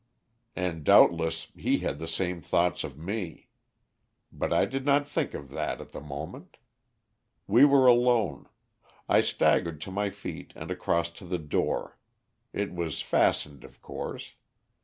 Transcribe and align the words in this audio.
And 0.55 0.83
doubtless 0.83 1.49
he 1.55 1.77
had 1.77 1.99
the 1.99 2.07
same 2.07 2.41
thoughts 2.41 2.83
of 2.83 2.97
me. 2.97 3.49
But 4.31 4.51
I 4.51 4.65
did 4.65 4.83
not 4.83 5.05
think 5.05 5.35
of 5.35 5.49
that 5.49 5.79
at 5.79 5.91
the 5.91 6.01
moment. 6.01 6.57
"We 7.45 7.65
were 7.65 7.85
alone. 7.85 8.49
I 9.07 9.21
staggered 9.21 9.79
to 9.81 9.91
my 9.91 10.09
feet 10.09 10.53
and 10.55 10.71
across 10.71 11.11
to 11.11 11.25
the 11.25 11.37
door. 11.37 11.99
It 12.51 12.73
was 12.73 13.03
fastened, 13.03 13.63
of 13.63 13.79
course. 13.83 14.33